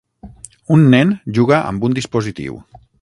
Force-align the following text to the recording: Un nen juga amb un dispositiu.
Un 0.75 0.87
nen 0.93 1.11
juga 1.39 1.59
amb 1.73 1.87
un 1.89 1.97
dispositiu. 2.01 2.59